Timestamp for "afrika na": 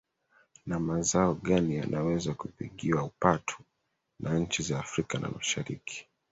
4.79-5.29